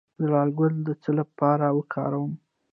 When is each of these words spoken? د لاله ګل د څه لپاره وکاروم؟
د 0.19 0.21
لاله 0.31 0.53
ګل 0.57 0.73
د 0.87 0.89
څه 1.01 1.11
لپاره 1.19 1.65
وکاروم؟ 1.77 2.33